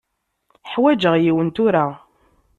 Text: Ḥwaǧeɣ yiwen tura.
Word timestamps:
Ḥwaǧeɣ 0.71 1.15
yiwen 1.17 1.49
tura. 1.55 1.85